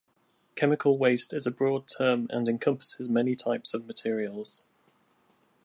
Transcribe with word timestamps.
Chemical 0.55 0.97
waste 0.97 1.31
is 1.31 1.45
a 1.45 1.51
broad 1.51 1.83
term 1.87 2.25
and 2.31 2.49
encompasses 2.49 3.07
many 3.07 3.35
types 3.35 3.75
of 3.75 3.85
materials. 3.85 4.63